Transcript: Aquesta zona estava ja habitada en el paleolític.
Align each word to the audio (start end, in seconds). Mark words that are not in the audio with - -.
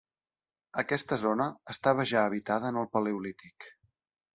Aquesta 0.83 1.19
zona 1.25 1.47
estava 1.75 2.09
ja 2.15 2.27
habitada 2.31 2.75
en 2.75 2.85
el 2.85 2.93
paleolític. 2.99 3.75